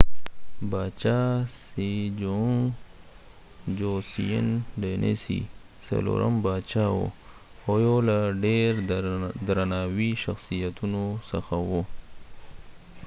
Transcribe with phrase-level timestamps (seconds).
[0.71, 1.17] باچا
[1.57, 2.73] sejong د
[3.79, 4.47] joseon
[4.81, 5.41] dynasy
[5.87, 7.05] څلورم باچا وو
[7.65, 8.69] او یوله ډیر
[9.47, 11.83] درناوي شخصیتونو څخه وو